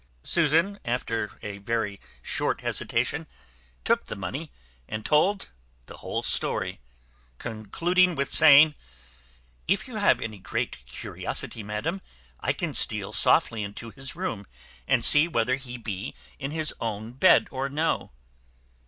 [0.23, 3.27] Susan, after a very short hesitation,
[3.83, 4.49] took the money,
[4.87, 5.49] and told
[5.85, 6.79] the whole story,
[7.37, 8.73] concluding with saying,
[9.67, 12.01] "If you have any great curiosity, madam,
[12.39, 14.47] I can steal softly into his room,
[14.87, 18.11] and see whether he be in his own bed or no."